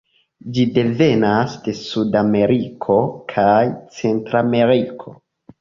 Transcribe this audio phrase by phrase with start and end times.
[0.53, 2.97] Ĝi devenas de sudameriko
[3.35, 3.61] kaj
[4.01, 5.19] centrameriko.